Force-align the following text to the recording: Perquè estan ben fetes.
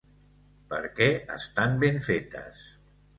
Perquè 0.71 1.09
estan 1.35 1.75
ben 1.83 2.01
fetes. 2.09 2.65